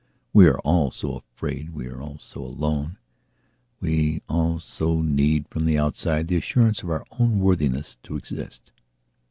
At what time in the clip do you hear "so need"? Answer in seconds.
4.59-5.47